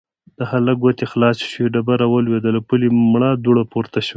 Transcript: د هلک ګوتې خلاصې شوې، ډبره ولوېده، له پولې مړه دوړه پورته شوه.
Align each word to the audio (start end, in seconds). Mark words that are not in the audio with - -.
د 0.37 0.39
هلک 0.51 0.75
ګوتې 0.83 1.05
خلاصې 1.11 1.45
شوې، 1.51 1.67
ډبره 1.73 2.05
ولوېده، 2.09 2.49
له 2.57 2.61
پولې 2.67 2.87
مړه 3.11 3.31
دوړه 3.43 3.63
پورته 3.71 3.99
شوه. 4.05 4.09